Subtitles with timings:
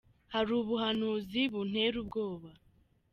[0.33, 2.49] Hari ubuhanuzi buntera ubwoba.